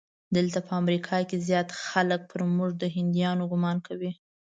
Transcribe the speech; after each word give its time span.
دلته 0.35 0.59
په 0.67 0.71
امریکا 0.81 1.17
کې 1.29 1.37
زیات 1.47 1.69
خلک 1.85 2.21
پر 2.31 2.41
موږ 2.57 2.71
د 2.81 2.83
هندیانو 2.95 3.43
ګومان 3.51 3.77
کوي. 3.87 4.11